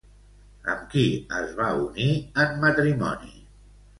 Amb 0.71 0.87
qui 0.93 1.03
es 1.41 1.51
va 1.59 1.67
unir 1.83 2.09
en 2.45 2.57
matrimoni? 2.65 3.33